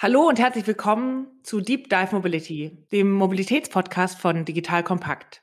[0.00, 5.42] Hallo und herzlich willkommen zu Deep Dive Mobility, dem Mobilitätspodcast von Digital Kompakt.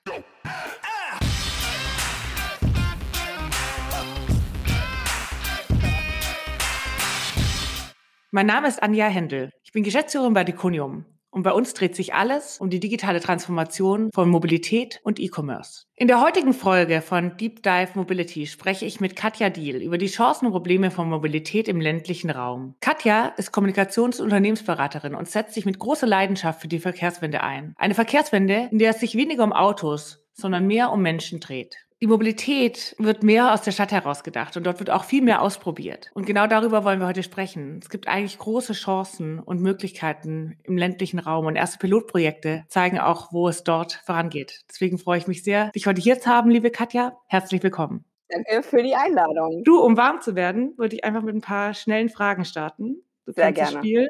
[8.31, 9.49] Mein Name ist Anja Händel.
[9.65, 11.03] Ich bin Geschäftsführerin bei Deconium.
[11.35, 15.83] Und bei uns dreht sich alles um die digitale Transformation von Mobilität und E-Commerce.
[15.93, 20.07] In der heutigen Folge von Deep Dive Mobility spreche ich mit Katja Diel über die
[20.07, 22.75] Chancen und Probleme von Mobilität im ländlichen Raum.
[22.79, 27.73] Katja ist Kommunikations- und Unternehmensberaterin und setzt sich mit großer Leidenschaft für die Verkehrswende ein.
[27.75, 31.84] Eine Verkehrswende, in der es sich weniger um Autos, sondern mehr um Menschen dreht.
[32.01, 35.41] Die Mobilität wird mehr aus der Stadt heraus gedacht und dort wird auch viel mehr
[35.41, 36.11] ausprobiert.
[36.13, 37.79] Und genau darüber wollen wir heute sprechen.
[37.81, 43.31] Es gibt eigentlich große Chancen und Möglichkeiten im ländlichen Raum und erste Pilotprojekte zeigen auch,
[43.31, 44.65] wo es dort vorangeht.
[44.69, 47.17] Deswegen freue ich mich sehr, dich heute hier zu haben, liebe Katja.
[47.27, 48.03] Herzlich willkommen.
[48.27, 49.63] Danke für die Einladung.
[49.63, 53.03] Du, um warm zu werden, würde ich einfach mit ein paar schnellen Fragen starten.
[53.25, 53.71] Du sehr gerne.
[53.71, 54.09] Das Spiel.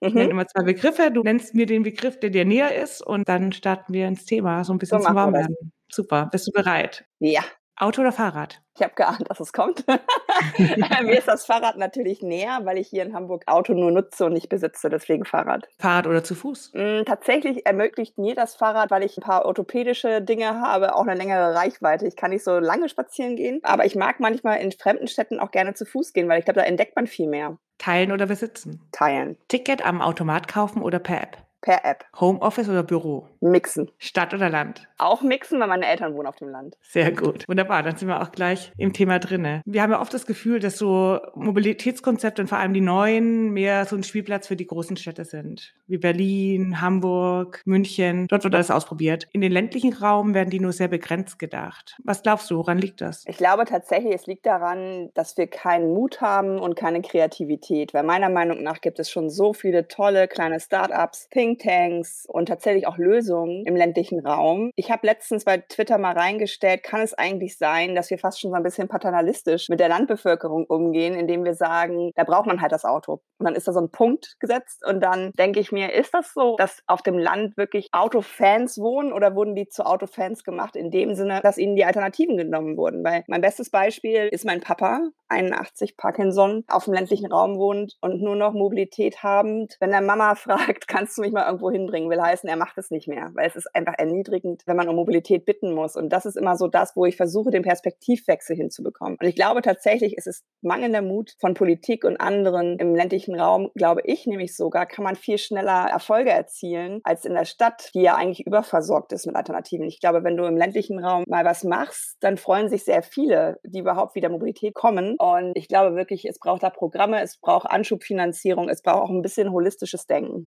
[0.00, 0.20] Ich mhm.
[0.20, 1.10] nenne immer zwei Begriffe.
[1.10, 4.64] Du nennst mir den Begriff, der dir näher ist und dann starten wir ins Thema,
[4.64, 5.72] so ein bisschen so zum Warmwerden.
[5.90, 6.28] Super.
[6.30, 7.04] Bist du bereit?
[7.18, 7.42] Ja.
[7.78, 8.62] Auto oder Fahrrad?
[8.74, 9.84] Ich habe geahnt, dass es kommt.
[10.58, 14.32] Mir ist das Fahrrad natürlich näher, weil ich hier in Hamburg Auto nur nutze und
[14.32, 15.68] nicht besitze, deswegen Fahrrad.
[15.78, 16.72] Fahrrad oder zu Fuß?
[16.74, 21.14] Mm, tatsächlich ermöglicht mir das Fahrrad, weil ich ein paar orthopädische Dinge habe, auch eine
[21.14, 22.06] längere Reichweite.
[22.06, 25.50] Ich kann nicht so lange spazieren gehen, aber ich mag manchmal in fremden Städten auch
[25.50, 27.58] gerne zu Fuß gehen, weil ich glaube, da entdeckt man viel mehr.
[27.76, 28.80] Teilen oder besitzen?
[28.92, 29.36] Teilen.
[29.48, 31.45] Ticket am Automat kaufen oder per App?
[31.60, 32.04] Per App.
[32.20, 33.28] Homeoffice oder Büro?
[33.40, 33.90] Mixen.
[33.98, 34.86] Stadt oder Land?
[34.98, 36.76] Auch mixen, weil meine Eltern wohnen auf dem Land.
[36.82, 37.48] Sehr gut.
[37.48, 39.62] Wunderbar, dann sind wir auch gleich im Thema drinne.
[39.66, 43.84] Wir haben ja oft das Gefühl, dass so Mobilitätskonzepte und vor allem die neuen mehr
[43.86, 45.74] so ein Spielplatz für die großen Städte sind.
[45.86, 48.26] Wie Berlin, Hamburg, München.
[48.28, 49.26] Dort wird alles ausprobiert.
[49.32, 51.96] In den ländlichen Raum werden die nur sehr begrenzt gedacht.
[52.04, 53.24] Was glaubst du, woran liegt das?
[53.26, 57.92] Ich glaube tatsächlich, es liegt daran, dass wir keinen Mut haben und keine Kreativität.
[57.92, 62.46] Weil meiner Meinung nach gibt es schon so viele tolle kleine Startups, Think Thinktanks und
[62.46, 64.70] tatsächlich auch Lösungen im ländlichen Raum.
[64.74, 68.50] Ich habe letztens bei Twitter mal reingestellt, kann es eigentlich sein, dass wir fast schon
[68.50, 72.72] so ein bisschen paternalistisch mit der Landbevölkerung umgehen, indem wir sagen, da braucht man halt
[72.72, 73.20] das Auto.
[73.38, 76.32] Und dann ist da so ein Punkt gesetzt und dann denke ich mir, ist das
[76.32, 80.90] so, dass auf dem Land wirklich Autofans wohnen oder wurden die zu Autofans gemacht in
[80.90, 83.04] dem Sinne, dass ihnen die Alternativen genommen wurden?
[83.04, 88.22] Weil mein bestes Beispiel ist mein Papa, 81 Parkinson, auf dem ländlichen Raum wohnt und
[88.22, 89.76] nur noch Mobilität habend.
[89.80, 92.90] Wenn der Mama fragt, kannst du mich mal irgendwo hinbringen, will heißen, er macht es
[92.90, 95.96] nicht mehr, weil es ist einfach erniedrigend, wenn man um Mobilität bitten muss.
[95.96, 99.16] Und das ist immer so das, wo ich versuche, den Perspektivwechsel hinzubekommen.
[99.20, 103.70] Und ich glaube tatsächlich, es ist mangelnder Mut von Politik und anderen im ländlichen Raum,
[103.74, 108.02] glaube ich nämlich sogar, kann man viel schneller Erfolge erzielen als in der Stadt, die
[108.02, 109.86] ja eigentlich überversorgt ist mit Alternativen.
[109.86, 113.58] Ich glaube, wenn du im ländlichen Raum mal was machst, dann freuen sich sehr viele,
[113.62, 115.16] die überhaupt wieder Mobilität kommen.
[115.18, 119.22] Und ich glaube wirklich, es braucht da Programme, es braucht Anschubfinanzierung, es braucht auch ein
[119.22, 120.46] bisschen holistisches Denken.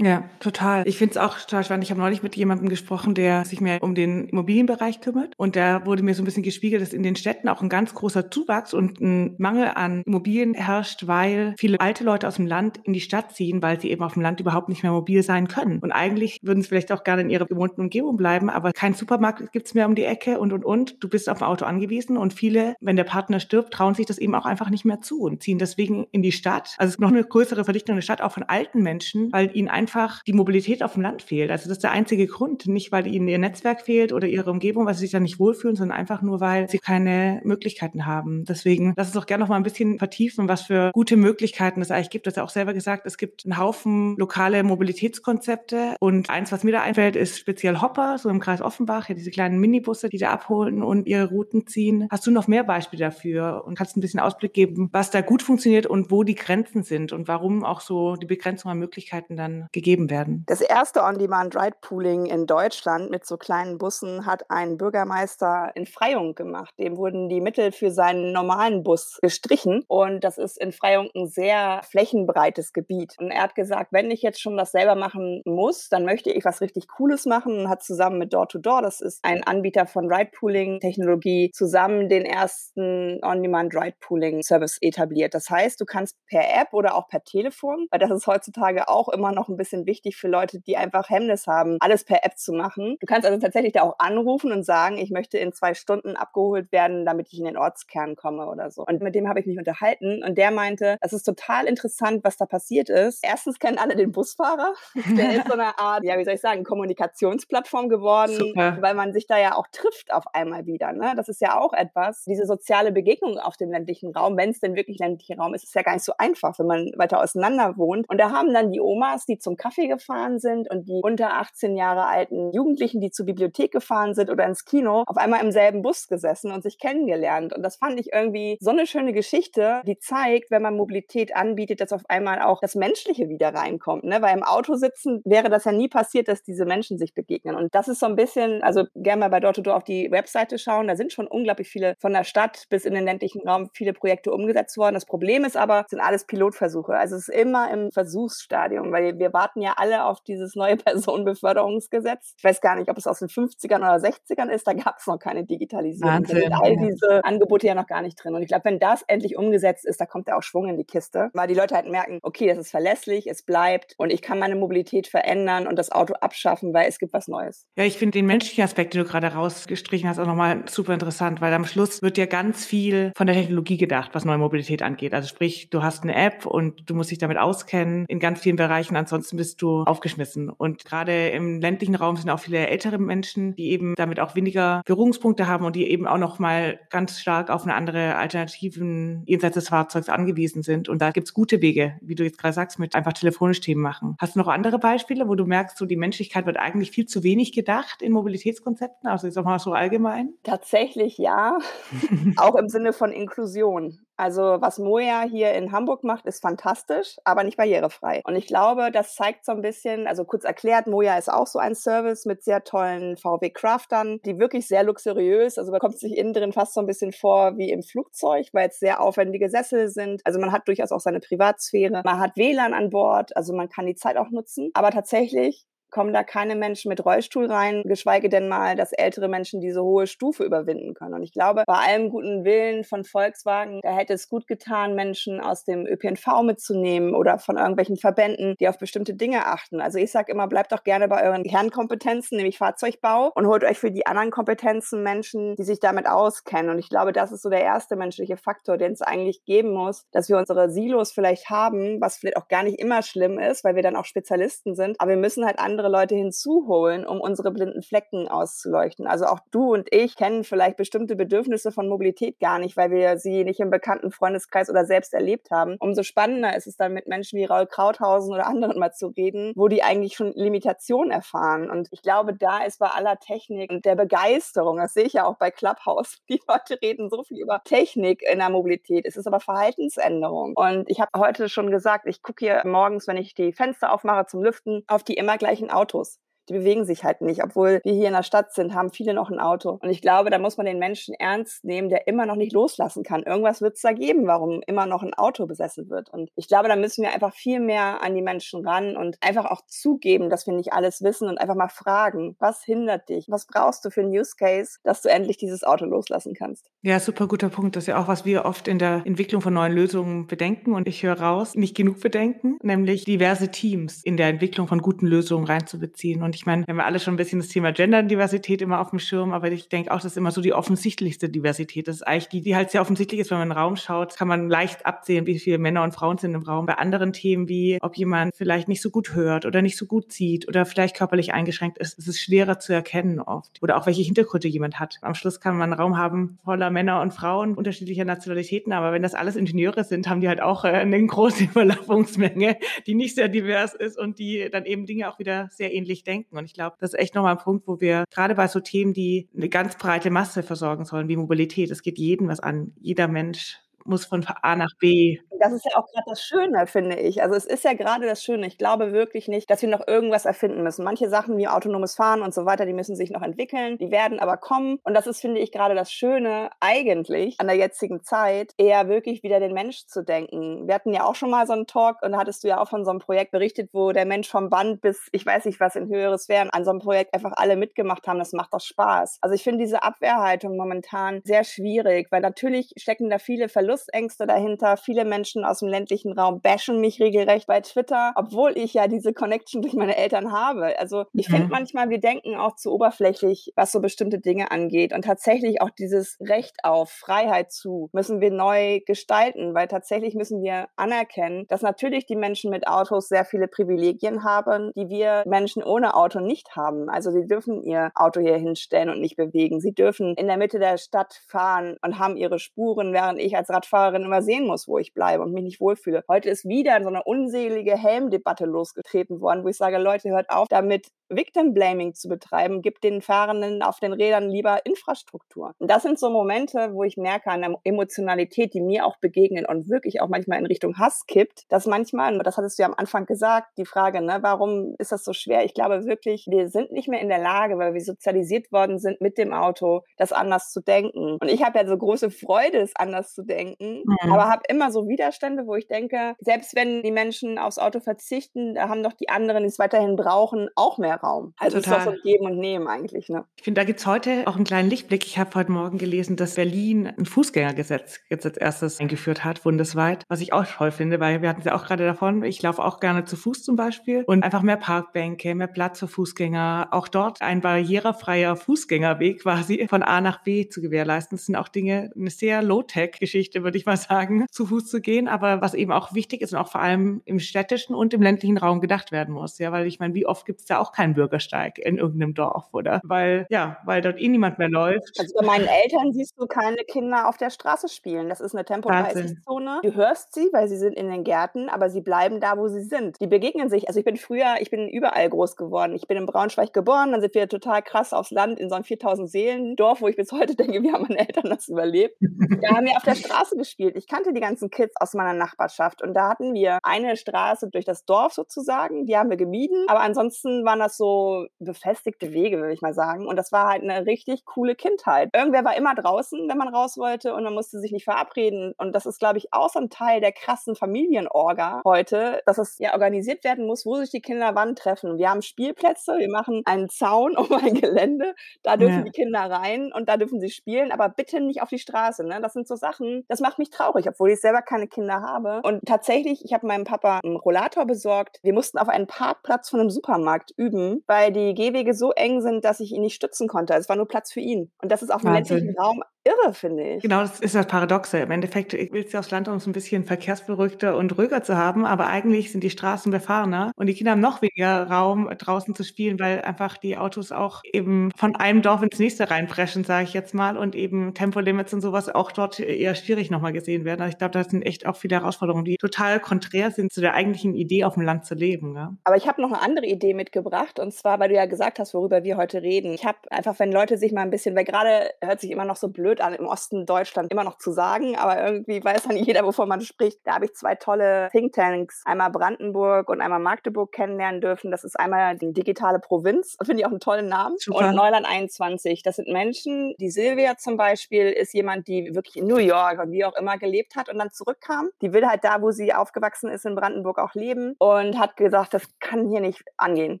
[0.02, 0.88] Ja, total.
[0.88, 1.84] Ich finde es auch total spannend.
[1.84, 5.34] Ich habe neulich mit jemandem gesprochen, der sich mehr um den Immobilienbereich kümmert.
[5.36, 7.92] Und da wurde mir so ein bisschen gespiegelt, dass in den Städten auch ein ganz
[7.92, 12.80] großer Zuwachs und ein Mangel an Immobilien herrscht, weil viele alte Leute aus dem Land
[12.84, 15.48] in die Stadt ziehen, weil sie eben auf dem Land überhaupt nicht mehr mobil sein
[15.48, 15.80] können.
[15.80, 19.52] Und eigentlich würden sie vielleicht auch gerne in ihrer gewohnten Umgebung bleiben, aber kein Supermarkt
[19.52, 21.04] gibt's mehr um die Ecke und, und, und.
[21.04, 24.16] Du bist auf ein Auto angewiesen und viele, wenn der Partner stirbt, trauen sich das
[24.16, 26.74] eben auch einfach nicht mehr zu und ziehen deswegen in die Stadt.
[26.78, 29.68] Also es ist noch eine größere Verdichtung der Stadt, auch von alten Menschen, weil ihnen
[29.68, 31.50] einfach einfach die Mobilität auf dem Land fehlt.
[31.50, 32.66] Also das ist der einzige Grund.
[32.66, 35.74] Nicht, weil ihnen ihr Netzwerk fehlt oder ihre Umgebung, weil sie sich da nicht wohlfühlen,
[35.74, 38.44] sondern einfach nur, weil sie keine Möglichkeiten haben.
[38.44, 41.90] Deswegen lass uns doch gerne noch mal ein bisschen vertiefen, was für gute Möglichkeiten es
[41.90, 42.26] eigentlich gibt.
[42.26, 45.96] Du hast ja auch selber gesagt, es gibt einen Haufen lokale Mobilitätskonzepte.
[45.98, 49.30] Und eins, was mir da einfällt, ist speziell Hopper, so im Kreis Offenbach, ja, diese
[49.30, 52.06] kleinen Minibusse, die da abholen und ihre Routen ziehen.
[52.10, 55.42] Hast du noch mehr Beispiele dafür und kannst ein bisschen Ausblick geben, was da gut
[55.42, 59.66] funktioniert und wo die Grenzen sind und warum auch so die Begrenzung an Möglichkeiten dann
[59.72, 59.79] gegeben
[60.10, 60.44] werden?
[60.46, 66.74] Das erste On-Demand-Ride-Pooling in Deutschland mit so kleinen Bussen hat ein Bürgermeister in Freyung gemacht.
[66.78, 71.28] Dem wurden die Mittel für seinen normalen Bus gestrichen und das ist in Freyung ein
[71.28, 73.16] sehr flächenbreites Gebiet.
[73.18, 76.44] Und er hat gesagt, wenn ich jetzt schon das selber machen muss, dann möchte ich
[76.44, 80.12] was richtig Cooles machen und hat zusammen mit Door-to-Door, -Door, das ist ein Anbieter von
[80.12, 85.34] Ride-Pooling-Technologie, zusammen den ersten On-Demand-Ride-Pooling-Service etabliert.
[85.34, 89.08] Das heißt, du kannst per App oder auch per Telefon, weil das ist heutzutage auch
[89.08, 92.52] immer noch ein bisschen wichtig für Leute, die einfach Hemmnis haben, alles per App zu
[92.52, 92.96] machen.
[93.00, 96.72] Du kannst also tatsächlich da auch anrufen und sagen, ich möchte in zwei Stunden abgeholt
[96.72, 98.84] werden, damit ich in den Ortskern komme oder so.
[98.84, 102.36] Und mit dem habe ich mich unterhalten und der meinte, es ist total interessant, was
[102.36, 103.24] da passiert ist.
[103.24, 104.74] Erstens kennen alle den Busfahrer.
[105.16, 108.78] Der ist so eine Art, ja, wie soll ich sagen, Kommunikationsplattform geworden, Super.
[108.80, 110.92] weil man sich da ja auch trifft auf einmal wieder.
[110.92, 111.12] Ne?
[111.16, 114.74] Das ist ja auch etwas, diese soziale Begegnung auf dem ländlichen Raum, wenn es denn
[114.74, 118.08] wirklich ländlicher Raum ist, ist ja gar nicht so einfach, wenn man weiter auseinander wohnt.
[118.08, 121.76] Und da haben dann die Omas, die zum Kaffee gefahren sind und die unter 18
[121.76, 125.82] Jahre alten Jugendlichen, die zur Bibliothek gefahren sind oder ins Kino, auf einmal im selben
[125.82, 127.52] Bus gesessen und sich kennengelernt.
[127.52, 131.80] Und das fand ich irgendwie so eine schöne Geschichte, die zeigt, wenn man Mobilität anbietet,
[131.80, 134.04] dass auf einmal auch das Menschliche wieder reinkommt.
[134.04, 134.22] Ne?
[134.22, 137.54] Weil im Auto sitzen wäre das ja nie passiert, dass diese Menschen sich begegnen.
[137.54, 140.10] Und das ist so ein bisschen, also gerne mal bei Door to Door auf die
[140.10, 140.88] Webseite schauen.
[140.88, 144.32] Da sind schon unglaublich viele von der Stadt bis in den ländlichen Raum viele Projekte
[144.32, 144.94] umgesetzt worden.
[144.94, 146.94] Das Problem ist aber, sind alles Pilotversuche.
[146.94, 152.34] Also es ist immer im Versuchsstadium, weil wir warten ja alle auf dieses neue Personenbeförderungsgesetz.
[152.36, 154.66] Ich weiß gar nicht, ob es aus den 50ern oder 60ern ist.
[154.66, 156.12] Da gab es noch keine Digitalisierung.
[156.12, 156.36] Wahnsinn.
[156.36, 158.34] Da sind all diese Angebote ja noch gar nicht drin.
[158.34, 160.84] Und ich glaube, wenn das endlich umgesetzt ist, da kommt ja auch Schwung in die
[160.84, 164.38] Kiste, weil die Leute halt merken, okay, das ist verlässlich, es bleibt und ich kann
[164.38, 167.66] meine Mobilität verändern und das Auto abschaffen, weil es gibt was Neues.
[167.76, 171.40] Ja, ich finde den menschlichen Aspekt, den du gerade rausgestrichen hast, auch nochmal super interessant,
[171.40, 175.14] weil am Schluss wird ja ganz viel von der Technologie gedacht, was neue Mobilität angeht.
[175.14, 178.56] Also sprich, du hast eine App und du musst dich damit auskennen in ganz vielen
[178.56, 180.50] Bereichen, ansonsten bist du aufgeschmissen.
[180.50, 184.82] Und gerade im ländlichen Raum sind auch viele ältere Menschen, die eben damit auch weniger
[184.84, 189.68] Berührungspunkte haben und die eben auch nochmal ganz stark auf eine andere Alternativen jenseits des
[189.68, 190.88] Fahrzeugs angewiesen sind.
[190.88, 194.16] Und da gibt's gute Wege, wie du jetzt gerade sagst, mit einfach telefonisch Themen machen.
[194.18, 197.22] Hast du noch andere Beispiele, wo du merkst, so die Menschlichkeit wird eigentlich viel zu
[197.22, 199.08] wenig gedacht in Mobilitätskonzepten?
[199.08, 200.34] Also jetzt auch mal so allgemein?
[200.42, 201.58] Tatsächlich ja.
[202.36, 203.98] auch im Sinne von Inklusion.
[204.20, 208.20] Also was Moja hier in Hamburg macht, ist fantastisch, aber nicht barrierefrei.
[208.24, 211.58] Und ich glaube, das zeigt so ein bisschen, also kurz erklärt, Moja ist auch so
[211.58, 216.18] ein Service mit sehr tollen VW Craftern, die wirklich sehr luxuriös, also man kommt sich
[216.18, 219.88] innen drin fast so ein bisschen vor wie im Flugzeug, weil es sehr aufwendige Sessel
[219.88, 220.20] sind.
[220.24, 222.02] Also man hat durchaus auch seine Privatsphäre.
[222.04, 224.70] Man hat WLAN an Bord, also man kann die Zeit auch nutzen.
[224.74, 229.60] Aber tatsächlich kommen da keine Menschen mit Rollstuhl rein, geschweige denn mal, dass ältere Menschen
[229.60, 231.14] diese hohe Stufe überwinden können.
[231.14, 235.40] Und ich glaube, bei allem guten Willen von Volkswagen, da hätte es gut getan, Menschen
[235.40, 239.80] aus dem ÖPNV mitzunehmen oder von irgendwelchen Verbänden, die auf bestimmte Dinge achten.
[239.80, 243.78] Also ich sage immer, bleibt doch gerne bei euren Kernkompetenzen, nämlich Fahrzeugbau, und holt euch
[243.78, 246.70] für die anderen Kompetenzen Menschen, die sich damit auskennen.
[246.70, 250.06] Und ich glaube, das ist so der erste menschliche Faktor, den es eigentlich geben muss,
[250.12, 253.74] dass wir unsere Silos vielleicht haben, was vielleicht auch gar nicht immer schlimm ist, weil
[253.74, 255.00] wir dann auch Spezialisten sind.
[255.00, 259.06] Aber wir müssen halt andere andere Leute hinzuholen, um unsere blinden Flecken auszuleuchten.
[259.06, 263.16] Also auch du und ich kennen vielleicht bestimmte Bedürfnisse von Mobilität gar nicht, weil wir
[263.16, 265.76] sie nicht im bekannten Freundeskreis oder selbst erlebt haben.
[265.80, 269.52] Umso spannender ist es dann mit Menschen wie Raul Krauthausen oder anderen mal zu reden,
[269.56, 271.70] wo die eigentlich schon Limitationen erfahren.
[271.70, 275.24] Und ich glaube, da ist bei aller Technik und der Begeisterung, das sehe ich ja
[275.24, 279.06] auch bei Clubhouse, die Leute reden so viel über Technik in der Mobilität.
[279.06, 280.52] Es ist aber Verhaltensänderung.
[280.56, 284.26] Und ich habe heute schon gesagt, ich gucke hier morgens, wenn ich die Fenster aufmache
[284.26, 286.18] zum Lüften, auf die immer gleichen Autos
[286.50, 287.42] die bewegen sich halt nicht.
[287.42, 289.78] Obwohl wir hier in der Stadt sind, haben viele noch ein Auto.
[289.80, 293.02] Und ich glaube, da muss man den Menschen ernst nehmen, der immer noch nicht loslassen
[293.02, 293.22] kann.
[293.22, 296.10] Irgendwas wird es da geben, warum immer noch ein Auto besessen wird.
[296.10, 299.46] Und ich glaube, da müssen wir einfach viel mehr an die Menschen ran und einfach
[299.46, 303.26] auch zugeben, dass wir nicht alles wissen und einfach mal fragen, was hindert dich?
[303.28, 306.70] Was brauchst du für einen Use Case, dass du endlich dieses Auto loslassen kannst?
[306.82, 307.76] Ja, super guter Punkt.
[307.76, 310.74] Das ist ja auch, was wir oft in der Entwicklung von neuen Lösungen bedenken.
[310.74, 315.06] Und ich höre raus, nicht genug bedenken, nämlich diverse Teams in der Entwicklung von guten
[315.06, 316.22] Lösungen reinzubeziehen.
[316.22, 318.98] Und Ich meine, wir haben alle schon ein bisschen das Thema Genderdiversität immer auf dem
[318.98, 321.86] Schirm, aber ich denke auch, das ist immer so die offensichtlichste Diversität.
[321.86, 324.16] Das ist eigentlich die, die halt sehr offensichtlich ist, wenn man in den Raum schaut,
[324.16, 326.64] kann man leicht absehen, wie viele Männer und Frauen sind im Raum.
[326.64, 330.12] Bei anderen Themen wie, ob jemand vielleicht nicht so gut hört oder nicht so gut
[330.12, 333.62] sieht oder vielleicht körperlich eingeschränkt ist, ist es schwerer zu erkennen oft.
[333.62, 334.96] Oder auch welche Hintergründe jemand hat.
[335.02, 339.02] Am Schluss kann man einen Raum haben voller Männer und Frauen unterschiedlicher Nationalitäten, aber wenn
[339.02, 342.56] das alles Ingenieure sind, haben die halt auch äh, eine große Überlappungsmenge,
[342.86, 346.19] die nicht sehr divers ist und die dann eben Dinge auch wieder sehr ähnlich denken.
[346.30, 348.92] Und ich glaube, das ist echt nochmal ein Punkt, wo wir gerade bei so Themen,
[348.92, 352.72] die eine ganz breite Masse versorgen sollen, wie Mobilität, es geht jeden was an.
[352.80, 355.18] Jeder Mensch muss von A nach B.
[355.40, 357.22] Das ist ja auch gerade das Schöne, finde ich.
[357.22, 358.46] Also es ist ja gerade das Schöne.
[358.46, 360.84] Ich glaube wirklich nicht, dass wir noch irgendwas erfinden müssen.
[360.84, 364.20] Manche Sachen wie autonomes Fahren und so weiter, die müssen sich noch entwickeln, die werden
[364.20, 364.78] aber kommen.
[364.84, 369.22] Und das ist, finde ich, gerade das Schöne eigentlich an der jetzigen Zeit, eher wirklich
[369.22, 370.68] wieder den Mensch zu denken.
[370.68, 372.68] Wir hatten ja auch schon mal so einen Talk und da hattest du ja auch
[372.68, 375.74] von so einem Projekt berichtet, wo der Mensch vom Band bis, ich weiß nicht was
[375.74, 378.18] in höheres Sphären, an so einem Projekt einfach alle mitgemacht haben.
[378.18, 379.16] Das macht doch Spaß.
[379.22, 384.76] Also ich finde diese Abwehrhaltung momentan sehr schwierig, weil natürlich stecken da viele Verlustängste dahinter.
[384.76, 389.12] Viele Menschen aus dem ländlichen Raum bashen mich regelrecht bei Twitter, obwohl ich ja diese
[389.12, 390.78] Connection durch meine Eltern habe.
[390.78, 391.34] Also ich mhm.
[391.34, 394.92] finde manchmal, wir denken auch zu oberflächlich, was so bestimmte Dinge angeht.
[394.92, 400.42] Und tatsächlich auch dieses Recht auf Freiheit zu müssen wir neu gestalten, weil tatsächlich müssen
[400.42, 405.62] wir anerkennen, dass natürlich die Menschen mit Autos sehr viele Privilegien haben, die wir Menschen
[405.62, 406.88] ohne Auto nicht haben.
[406.88, 409.60] Also sie dürfen ihr Auto hier hinstellen und nicht bewegen.
[409.60, 413.48] Sie dürfen in der Mitte der Stadt fahren und haben ihre Spuren, während ich als
[413.48, 416.04] Radfahrer Radfahrerin immer sehen muss, wo ich bleibe und mich nicht wohlfühle.
[416.08, 420.48] Heute ist wieder so eine unselige Helmdebatte losgetreten worden, wo ich sage, Leute, hört auf
[420.48, 425.54] damit, Victim Blaming zu betreiben, gibt den Fahrenden auf den Rädern lieber Infrastruktur.
[425.58, 429.44] Und das sind so Momente, wo ich merke an der Emotionalität, die mir auch begegnen
[429.44, 432.74] und wirklich auch manchmal in Richtung Hass kippt, dass manchmal, das hattest du ja am
[432.76, 435.44] Anfang gesagt, die Frage, ne, warum ist das so schwer?
[435.44, 439.00] Ich glaube wirklich, wir sind nicht mehr in der Lage, weil wir sozialisiert worden sind
[439.00, 441.18] mit dem Auto, das anders zu denken.
[441.20, 444.12] Und ich habe ja so große Freude, es anders zu denken, mhm.
[444.12, 448.54] aber habe immer so Widerstände, wo ich denke, selbst wenn die Menschen aufs Auto verzichten,
[448.54, 451.34] da haben doch die anderen, die es weiterhin brauchen, auch mehr Raum.
[451.38, 451.72] Also Total.
[451.72, 453.08] es ist doch so Geben und Nehmen eigentlich.
[453.08, 453.24] Ne?
[453.36, 455.04] Ich finde, da gibt es heute auch einen kleinen Lichtblick.
[455.04, 460.04] Ich habe heute Morgen gelesen, dass Berlin ein Fußgängergesetz jetzt als erstes eingeführt hat, bundesweit,
[460.08, 462.64] was ich auch toll finde, weil wir hatten es ja auch gerade davon, ich laufe
[462.64, 466.86] auch gerne zu Fuß zum Beispiel und einfach mehr Parkbänke, mehr Platz für Fußgänger, auch
[466.86, 471.16] dort ein barrierefreier Fußgängerweg quasi von A nach B zu gewährleisten.
[471.16, 474.99] Das sind auch Dinge, eine sehr Low-Tech-Geschichte, würde ich mal sagen, zu Fuß zu gehen,
[475.08, 478.38] aber was eben auch wichtig ist und auch vor allem im städtischen und im ländlichen
[478.38, 479.38] Raum gedacht werden muss.
[479.38, 482.48] Ja, weil ich meine, wie oft gibt es da auch keinen Bürgersteig in irgendeinem Dorf,
[482.52, 482.80] oder?
[482.84, 484.98] Weil, ja, weil dort eh niemand mehr läuft.
[484.98, 488.08] Also bei meinen Eltern siehst du keine Kinder auf der Straße spielen.
[488.08, 489.60] Das ist eine Tempo-30-Zone.
[489.62, 492.62] Du hörst sie, weil sie sind in den Gärten, aber sie bleiben da, wo sie
[492.62, 493.00] sind.
[493.00, 493.68] Die begegnen sich.
[493.68, 495.74] Also ich bin früher, ich bin überall groß geworden.
[495.74, 498.64] Ich bin in Braunschweig geboren, dann sind wir total krass aufs Land in so einem
[498.64, 501.96] 4000 Seelen Dorf, wo ich bis heute denke, wie haben meine Eltern das überlebt?
[502.00, 503.76] da haben wir auf der Straße gespielt.
[503.76, 507.64] Ich kannte die ganzen Kids aus meiner Nachbarschaft und da hatten wir eine Straße durch
[507.64, 512.52] das Dorf sozusagen, die haben wir gemieden, aber ansonsten waren das so befestigte Wege, würde
[512.52, 513.06] ich mal sagen.
[513.06, 515.10] Und das war halt eine richtig coole Kindheit.
[515.14, 518.54] Irgendwer war immer draußen, wenn man raus wollte und man musste sich nicht verabreden.
[518.58, 522.58] Und das ist, glaube ich, auch so ein Teil der krassen Familienorga heute, dass es
[522.58, 524.98] ja organisiert werden muss, wo sich die Kinder wann treffen.
[524.98, 528.82] Wir haben Spielplätze, wir machen einen Zaun um ein Gelände, da dürfen ja.
[528.82, 532.04] die Kinder rein und da dürfen sie spielen, aber bitte nicht auf die Straße.
[532.04, 532.20] Ne?
[532.20, 535.40] Das sind so Sachen, das macht mich traurig, obwohl ich selber keine Kinder habe.
[535.42, 538.18] Und tatsächlich, ich habe meinem Papa einen Rollator besorgt.
[538.22, 542.44] Wir mussten auf einen Parkplatz von einem Supermarkt üben weil die Gehwege so eng sind,
[542.44, 543.54] dass ich ihn nicht stützen konnte.
[543.54, 544.50] Es war nur Platz für ihn.
[544.62, 546.82] Und das ist auf dem ländlichen Raum irre, finde ich.
[546.82, 547.98] Genau, das ist das Paradoxe.
[547.98, 551.64] Im Endeffekt willst du aufs Land, um es ein bisschen verkehrsberuhigter und ruhiger zu haben,
[551.64, 555.64] aber eigentlich sind die Straßen befahrener und die Kinder haben noch weniger Raum, draußen zu
[555.64, 559.94] spielen, weil einfach die Autos auch eben von einem Dorf ins nächste reinpreschen, sage ich
[559.94, 563.82] jetzt mal, und eben Tempolimits und sowas auch dort eher schwierig nochmal gesehen werden.
[563.82, 566.94] Also ich glaube, das sind echt auch viele Herausforderungen, die total konträr sind zu der
[566.94, 568.54] eigentlichen Idee, auf dem Land zu leben.
[568.54, 568.74] Ja?
[568.84, 571.74] Aber ich habe noch eine andere Idee mitgebracht und zwar, weil du ja gesagt hast,
[571.74, 572.72] worüber wir heute reden.
[572.72, 575.56] Ich habe einfach, wenn Leute sich mal ein bisschen, weil gerade hört sich immer noch
[575.56, 578.96] so blöd blöd an, im Osten Deutschland immer noch zu sagen, aber irgendwie weiß dann
[578.96, 579.98] jeder, wovon man spricht.
[580.04, 584.50] Da habe ich zwei tolle Thinktanks, einmal Brandenburg und einmal Magdeburg kennenlernen dürfen.
[584.50, 587.36] Das ist einmal die digitale Provinz, finde ich auch einen tollen Namen.
[587.38, 587.68] Super.
[587.68, 588.82] Und Neuland 21.
[588.82, 592.92] Das sind Menschen, die Silvia zum Beispiel ist jemand, die wirklich in New York und
[592.92, 594.68] wie auch immer gelebt hat und dann zurückkam.
[594.82, 598.54] Die will halt da, wo sie aufgewachsen ist, in Brandenburg auch leben und hat gesagt,
[598.54, 600.00] das kann hier nicht angehen.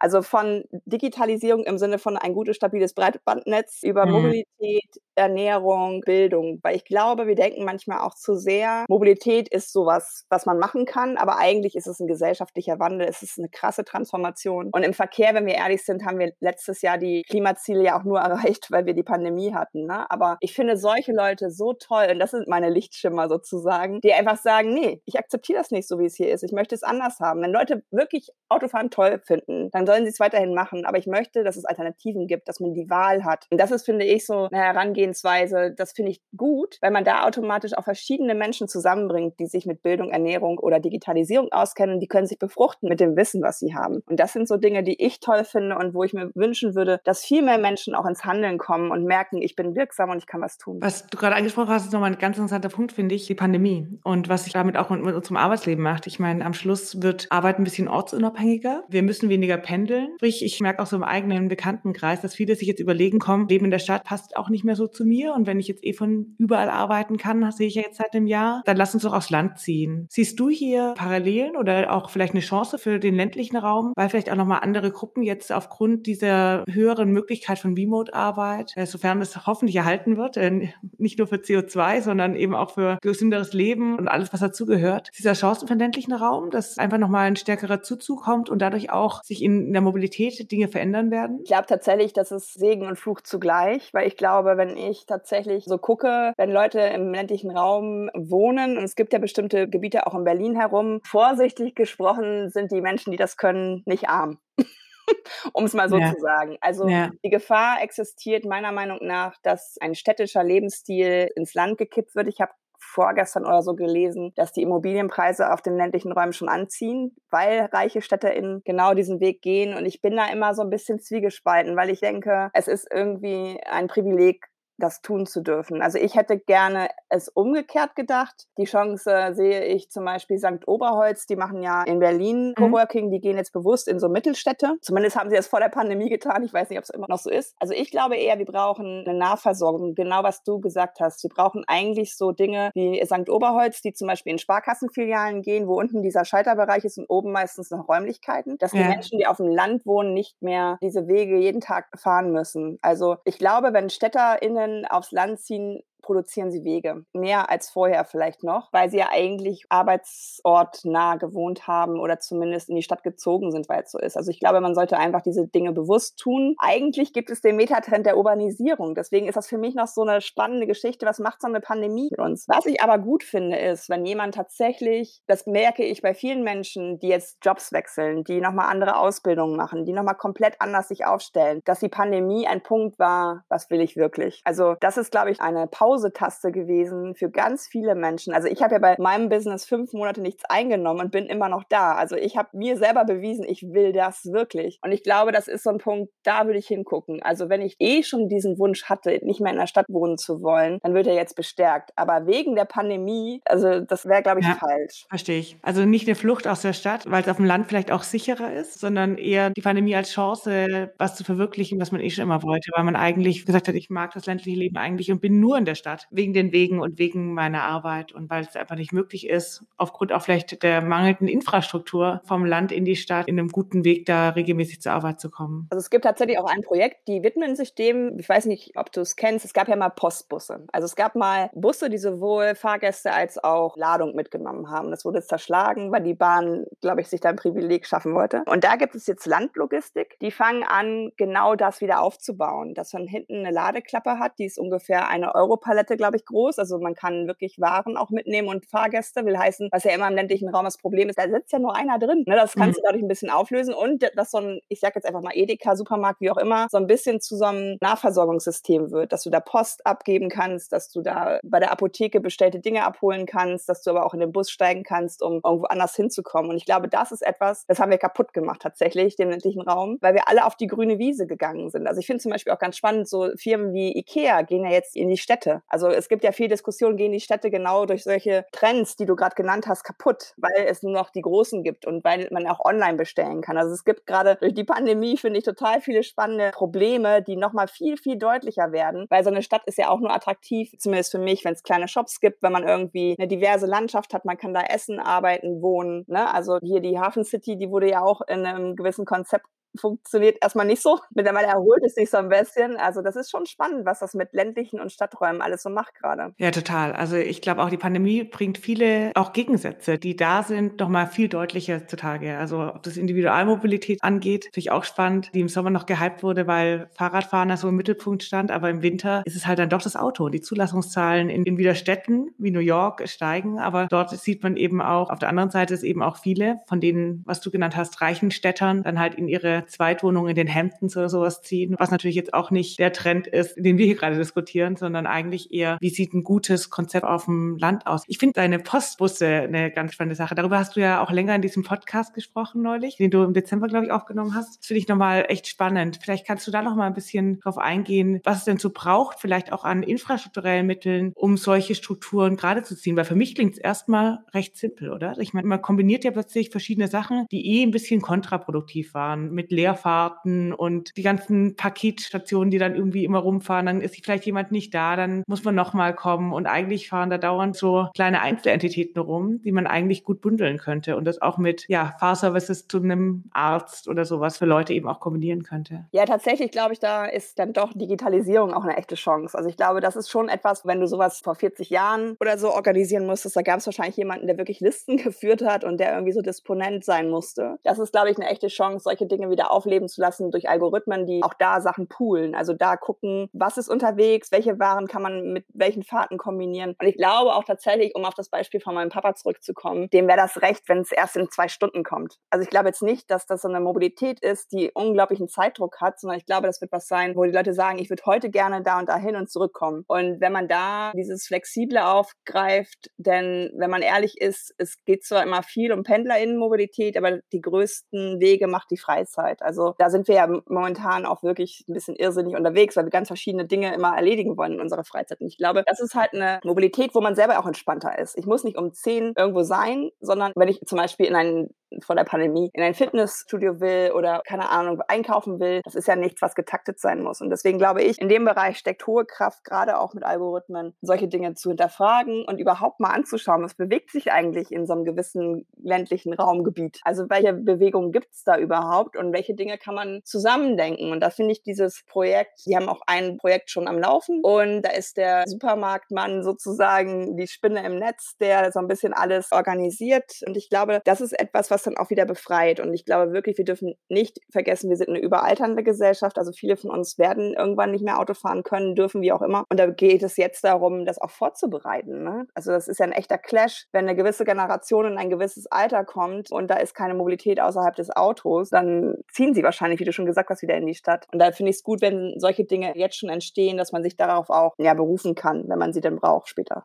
[0.00, 4.12] Also von Digitalisierung im Sinne von ein gutes, stabiles Breitbandnetz über mhm.
[4.12, 10.24] Mobilität, Ernährung, Bildung, weil ich glaube, wir denken manchmal auch zu sehr, Mobilität ist sowas,
[10.30, 13.84] was man machen kann, aber eigentlich ist es ein gesellschaftlicher Wandel, es ist eine krasse
[13.84, 14.70] Transformation.
[14.72, 18.04] Und im Verkehr, wenn wir ehrlich sind, haben wir letztes Jahr die Klimaziele ja auch
[18.04, 19.86] nur erreicht, weil wir die Pandemie hatten.
[19.86, 20.08] Ne?
[20.10, 24.36] Aber ich finde solche Leute so toll, und das sind meine Lichtschimmer sozusagen, die einfach
[24.36, 26.44] sagen, nee, ich akzeptiere das nicht so, wie es hier ist.
[26.44, 27.42] Ich möchte es anders haben.
[27.42, 30.84] Wenn Leute wirklich Autofahren toll finden, dann sollen sie es weiterhin machen.
[30.84, 33.46] Aber ich möchte, dass es Alternativen gibt, dass man die Wahl hat.
[33.50, 37.24] Und das ist, finde ich, so eine Herangehensweise, das finde ich gut, weil man da
[37.24, 42.00] automatisch auch verschiedene Menschen zusammenbringt, die sich mit Bildung, Ernährung oder Digitalisierung auskennen.
[42.00, 44.02] Die können sich befruchten mit dem Wissen, was sie haben.
[44.06, 47.00] Und das sind so Dinge, die ich toll finde und wo ich mir wünschen würde,
[47.04, 50.26] dass viel mehr Menschen auch ins Handeln kommen und merken, ich bin wirksam und ich
[50.26, 50.78] kann was tun.
[50.82, 53.88] Was du gerade angesprochen hast, ist nochmal ein ganz interessanter Punkt, finde ich, die Pandemie
[54.04, 56.06] und was sich damit auch mit unserem Arbeitsleben macht.
[56.06, 58.84] Ich meine, am Schluss wird Arbeit ein bisschen ortsunabhängiger.
[58.88, 60.10] Wir müssen weniger pendeln.
[60.16, 63.66] Sprich, ich merke auch so im eigenen Bekanntenkreis, dass viele sich jetzt überlegen kommen, Leben
[63.66, 65.34] in der Stadt passt auch nicht mehr so zu mir.
[65.34, 68.26] Und wenn ich jetzt eh von überall arbeiten kann, sehe ich ja jetzt seit einem
[68.26, 70.06] Jahr, dann lass uns doch aufs Land ziehen.
[70.10, 74.30] Siehst du hier Parallelen oder auch vielleicht eine Chance für den ländlichen Raum, weil vielleicht
[74.30, 79.76] auch nochmal andere Gruppen jetzt aufgrund dieser höheren Möglichkeit von Remote-Arbeit, äh, sofern es hoffentlich
[79.76, 80.68] erhalten wird, äh,
[80.98, 85.34] nicht nur für CO2, sondern eben auch für gesünderes Leben und alles, was dazugehört, dieser
[85.34, 89.22] Chancen für den ländlichen Raum, dass einfach nochmal ein stärkerer Zuzug kommt und dadurch auch
[89.22, 91.40] sich in der Mobilität Dinge verändern werden?
[91.42, 95.64] Ich glaube tatsächlich, das ist Segen und Fluch zugleich, weil ich glaube, wenn ich tatsächlich
[95.64, 100.14] so gucke, wenn Leute im ländlichen Raum wohnen, und es gibt ja bestimmte Gebiete auch
[100.14, 104.38] in Berlin herum, vorsichtig gesprochen sind die Menschen, die das können, nicht arm.
[105.52, 106.12] um es mal so ja.
[106.12, 106.56] zu sagen.
[106.60, 107.10] Also ja.
[107.24, 112.28] die Gefahr existiert meiner Meinung nach, dass ein städtischer Lebensstil ins Land gekippt wird.
[112.28, 112.52] Ich habe
[112.88, 118.00] vorgestern oder so gelesen, dass die Immobilienpreise auf den ländlichen Räumen schon anziehen, weil reiche
[118.00, 119.76] StädterInnen genau diesen Weg gehen.
[119.76, 123.60] Und ich bin da immer so ein bisschen zwiegespalten, weil ich denke, es ist irgendwie
[123.70, 124.47] ein Privileg,
[124.78, 125.82] das tun zu dürfen.
[125.82, 128.46] Also ich hätte gerne es umgekehrt gedacht.
[128.58, 130.66] Die Chance sehe ich zum Beispiel St.
[130.66, 132.54] Oberholz, die machen ja in Berlin mhm.
[132.54, 134.76] Coworking, die gehen jetzt bewusst in so Mittelstädte.
[134.80, 136.44] Zumindest haben sie das vor der Pandemie getan.
[136.44, 137.54] Ich weiß nicht, ob es immer noch so ist.
[137.58, 141.22] Also ich glaube eher, wir brauchen eine Nahversorgung, genau was du gesagt hast.
[141.22, 143.28] Wir brauchen eigentlich so Dinge wie St.
[143.28, 147.70] Oberholz, die zum Beispiel in Sparkassenfilialen gehen, wo unten dieser Schalterbereich ist und oben meistens
[147.70, 148.82] noch Räumlichkeiten, dass ja.
[148.82, 152.78] die Menschen, die auf dem Land wohnen, nicht mehr diese Wege jeden Tag fahren müssen.
[152.80, 157.04] Also ich glaube, wenn StädterInnen Familien aufs Land ziehen, produzieren sie Wege.
[157.12, 162.76] Mehr als vorher vielleicht noch, weil sie ja eigentlich arbeitsortnah gewohnt haben oder zumindest in
[162.76, 164.16] die Stadt gezogen sind, weil es so ist.
[164.16, 166.56] Also ich glaube, man sollte einfach diese Dinge bewusst tun.
[166.60, 168.94] Eigentlich gibt es den Metatrend der Urbanisierung.
[168.94, 171.04] Deswegen ist das für mich noch so eine spannende Geschichte.
[171.04, 172.46] Was macht so eine Pandemie mit uns?
[172.48, 176.98] Was ich aber gut finde, ist, wenn jemand tatsächlich, das merke ich bei vielen Menschen,
[177.00, 181.60] die jetzt Jobs wechseln, die nochmal andere Ausbildungen machen, die nochmal komplett anders sich aufstellen,
[181.66, 184.40] dass die Pandemie ein Punkt war, was will ich wirklich?
[184.44, 188.32] Also das ist, glaube ich, eine Pause Pause-Taste gewesen für ganz viele Menschen.
[188.32, 191.64] Also ich habe ja bei meinem Business fünf Monate nichts eingenommen und bin immer noch
[191.64, 191.94] da.
[191.94, 194.78] Also ich habe mir selber bewiesen, ich will das wirklich.
[194.82, 197.22] Und ich glaube, das ist so ein Punkt, da würde ich hingucken.
[197.22, 200.42] Also wenn ich eh schon diesen Wunsch hatte, nicht mehr in der Stadt wohnen zu
[200.42, 201.90] wollen, dann wird er jetzt bestärkt.
[201.96, 205.06] Aber wegen der Pandemie, also das wäre, glaube ich, ja, falsch.
[205.08, 205.56] Verstehe ich.
[205.62, 208.52] Also nicht eine Flucht aus der Stadt, weil es auf dem Land vielleicht auch sicherer
[208.52, 212.42] ist, sondern eher die Pandemie als Chance, was zu verwirklichen, was man eh schon immer
[212.42, 215.58] wollte, weil man eigentlich gesagt hat, ich mag das ländliche Leben eigentlich und bin nur
[215.58, 215.87] in der Stadt.
[215.88, 219.64] Stadt, wegen den Wegen und wegen meiner Arbeit und weil es einfach nicht möglich ist,
[219.76, 224.06] aufgrund auch vielleicht der mangelnden Infrastruktur vom Land in die Stadt in einem guten Weg
[224.06, 225.66] da regelmäßig zur Arbeit zu kommen.
[225.70, 228.92] Also es gibt tatsächlich auch ein Projekt, die widmen sich dem, ich weiß nicht, ob
[228.92, 230.66] du es kennst, es gab ja mal Postbusse.
[230.72, 234.90] Also es gab mal Busse, die sowohl Fahrgäste als auch Ladung mitgenommen haben.
[234.90, 238.42] Das wurde zerschlagen, weil die Bahn, glaube ich, sich da ein Privileg schaffen wollte.
[238.46, 243.06] Und da gibt es jetzt Landlogistik, die fangen an, genau das wieder aufzubauen, dass man
[243.06, 246.58] hinten eine Ladeklappe hat, die ist ungefähr eine Europalette Palette, glaube ich, groß.
[246.58, 250.14] Also man kann wirklich Waren auch mitnehmen und Fahrgäste, will heißen, was ja immer im
[250.14, 252.24] ländlichen Raum das Problem ist, da sitzt ja nur einer drin.
[252.26, 252.34] Ne?
[252.34, 252.82] Das kannst mhm.
[252.82, 255.76] du dadurch ein bisschen auflösen und dass so ein, ich sage jetzt einfach mal Edeka,
[255.76, 259.40] Supermarkt, wie auch immer, so ein bisschen zu so einem Nahversorgungssystem wird, dass du da
[259.40, 263.90] Post abgeben kannst, dass du da bei der Apotheke bestellte Dinge abholen kannst, dass du
[263.90, 266.50] aber auch in den Bus steigen kannst, um irgendwo anders hinzukommen.
[266.50, 269.98] Und ich glaube, das ist etwas, das haben wir kaputt gemacht tatsächlich, den ländlichen Raum,
[270.00, 271.86] weil wir alle auf die grüne Wiese gegangen sind.
[271.86, 274.96] Also ich finde zum Beispiel auch ganz spannend, so Firmen wie Ikea gehen ja jetzt
[274.96, 275.57] in die Städte.
[275.66, 279.16] Also es gibt ja viel Diskussion, gehen die Städte genau durch solche Trends, die du
[279.16, 282.64] gerade genannt hast, kaputt, weil es nur noch die großen gibt und weil man auch
[282.64, 283.56] online bestellen kann.
[283.56, 287.68] Also es gibt gerade durch die Pandemie, finde ich, total viele spannende Probleme, die nochmal
[287.68, 291.18] viel, viel deutlicher werden, weil so eine Stadt ist ja auch nur attraktiv, zumindest für
[291.18, 294.54] mich, wenn es kleine Shops gibt, wenn man irgendwie eine diverse Landschaft hat, man kann
[294.54, 296.04] da essen, arbeiten, wohnen.
[296.08, 296.32] Ne?
[296.32, 299.46] Also hier die Hafen City, die wurde ja auch in einem gewissen Konzept
[299.78, 300.98] funktioniert erstmal nicht so.
[301.14, 302.76] Mittlerweile erholt es sich so ein bisschen.
[302.76, 306.34] Also das ist schon spannend, was das mit ländlichen und Stadträumen alles so macht gerade.
[306.38, 306.92] Ja, total.
[306.92, 311.06] Also ich glaube auch die Pandemie bringt viele auch Gegensätze, die da sind, noch mal
[311.06, 312.38] viel deutlicher zutage.
[312.38, 316.88] Also ob das Individualmobilität angeht, natürlich auch spannend, die im Sommer noch gehypt wurde, weil
[316.94, 318.50] Fahrradfahren da so im Mittelpunkt stand.
[318.50, 320.28] Aber im Winter ist es halt dann doch das Auto.
[320.28, 324.80] Die Zulassungszahlen in, in wieder Städten wie New York steigen, aber dort sieht man eben
[324.80, 328.00] auch, auf der anderen Seite ist eben auch viele von denen, was du genannt hast,
[328.00, 332.16] reichen Städtern, dann halt in ihre Zweitwohnung in den Hamptons oder sowas ziehen, was natürlich
[332.16, 335.90] jetzt auch nicht der Trend ist, den wir hier gerade diskutieren, sondern eigentlich eher, wie
[335.90, 338.02] sieht ein gutes Konzept auf dem Land aus.
[338.06, 340.34] Ich finde deine Postbusse eine ganz spannende Sache.
[340.34, 343.68] Darüber hast du ja auch länger in diesem Podcast gesprochen neulich, den du im Dezember,
[343.68, 344.58] glaube ich, aufgenommen hast.
[344.58, 345.98] Das finde ich nochmal echt spannend.
[346.02, 349.20] Vielleicht kannst du da noch mal ein bisschen drauf eingehen, was es denn so braucht,
[349.20, 352.96] vielleicht auch an infrastrukturellen Mitteln, um solche Strukturen gerade zu ziehen.
[352.96, 355.16] Weil für mich klingt es erstmal recht simpel, oder?
[355.18, 359.47] Ich meine, man kombiniert ja plötzlich verschiedene Sachen, die eh ein bisschen kontraproduktiv waren, mit
[359.50, 363.66] Leerfahrten und die ganzen Paketstationen, die dann irgendwie immer rumfahren.
[363.66, 366.32] Dann ist vielleicht jemand nicht da, dann muss man nochmal kommen.
[366.32, 370.96] Und eigentlich fahren da dauernd so kleine Einzelentitäten rum, die man eigentlich gut bundeln könnte
[370.96, 375.00] und das auch mit ja, Fahrservices zu einem Arzt oder sowas für Leute eben auch
[375.00, 375.86] kombinieren könnte.
[375.92, 379.36] Ja, tatsächlich glaube ich, da ist dann doch Digitalisierung auch eine echte Chance.
[379.36, 382.50] Also ich glaube, das ist schon etwas, wenn du sowas vor 40 Jahren oder so
[382.50, 386.12] organisieren musstest, da gab es wahrscheinlich jemanden, der wirklich Listen geführt hat und der irgendwie
[386.12, 387.58] so Disponent sein musste.
[387.62, 391.06] Das ist, glaube ich, eine echte Chance, solche Dinge wieder aufleben zu lassen durch Algorithmen,
[391.06, 392.34] die auch da Sachen poolen.
[392.34, 396.74] Also da gucken, was ist unterwegs, welche Waren kann man mit welchen Fahrten kombinieren.
[396.78, 400.18] Und ich glaube auch tatsächlich, um auf das Beispiel von meinem Papa zurückzukommen, dem wäre
[400.18, 402.16] das recht, wenn es erst in zwei Stunden kommt.
[402.30, 406.00] Also ich glaube jetzt nicht, dass das so eine Mobilität ist, die unglaublichen Zeitdruck hat,
[406.00, 408.62] sondern ich glaube, das wird was sein, wo die Leute sagen, ich würde heute gerne
[408.62, 409.84] da und dahin und zurückkommen.
[409.86, 415.22] Und wenn man da dieses Flexible aufgreift, denn wenn man ehrlich ist, es geht zwar
[415.22, 419.27] immer viel um PendlerInnenmobilität, aber die größten Wege macht die Freizeit.
[419.40, 423.08] Also da sind wir ja momentan auch wirklich ein bisschen irrsinnig unterwegs, weil wir ganz
[423.08, 425.20] verschiedene Dinge immer erledigen wollen in unserer Freizeit.
[425.20, 428.16] Und ich glaube, das ist halt eine Mobilität, wo man selber auch entspannter ist.
[428.16, 431.50] Ich muss nicht um zehn irgendwo sein, sondern wenn ich zum Beispiel in einen
[431.82, 435.96] vor der Pandemie in ein Fitnessstudio will oder keine Ahnung einkaufen will, das ist ja
[435.96, 437.20] nichts, was getaktet sein muss.
[437.20, 441.08] Und deswegen glaube ich, in dem Bereich steckt hohe Kraft, gerade auch mit Algorithmen, solche
[441.08, 445.46] Dinge zu hinterfragen und überhaupt mal anzuschauen, was bewegt sich eigentlich in so einem gewissen
[445.56, 446.80] ländlichen Raumgebiet.
[446.84, 450.92] Also welche Bewegungen gibt es da überhaupt und welche Dinge kann man zusammendenken?
[450.92, 454.62] Und da finde ich dieses Projekt, die haben auch ein Projekt schon am Laufen und
[454.62, 460.20] da ist der Supermarktmann sozusagen die Spinne im Netz, der so ein bisschen alles organisiert.
[460.26, 462.60] Und ich glaube, das ist etwas, was das dann auch wieder befreit.
[462.60, 466.18] Und ich glaube wirklich, wir dürfen nicht vergessen, wir sind eine überalternde Gesellschaft.
[466.18, 469.44] Also viele von uns werden irgendwann nicht mehr Auto fahren können, dürfen, wie auch immer.
[469.50, 472.04] Und da geht es jetzt darum, das auch vorzubereiten.
[472.04, 472.26] Ne?
[472.34, 473.66] Also das ist ja ein echter Clash.
[473.72, 477.74] Wenn eine gewisse Generation in ein gewisses Alter kommt und da ist keine Mobilität außerhalb
[477.74, 481.06] des Autos, dann ziehen sie wahrscheinlich, wie du schon gesagt hast, wieder in die Stadt.
[481.12, 483.96] Und da finde ich es gut, wenn solche Dinge jetzt schon entstehen, dass man sich
[483.96, 486.64] darauf auch ja, berufen kann, wenn man sie denn braucht später.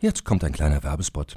[0.00, 1.36] Jetzt kommt ein kleiner Werbespot.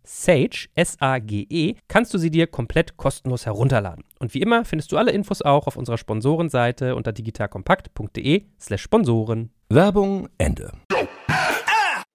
[0.03, 4.03] Sage, S-A-G-E, kannst du sie dir komplett kostenlos herunterladen.
[4.19, 9.51] Und wie immer findest du alle Infos auch auf unserer Sponsorenseite unter digitalkompakt.de slash Sponsoren.
[9.69, 10.71] Werbung Ende.